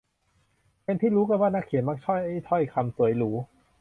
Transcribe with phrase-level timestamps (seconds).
[0.83, 2.15] เป็นที่รู้กันว่านักเขียนมักใช้
[2.49, 3.31] ถ้อยคำสวยหรู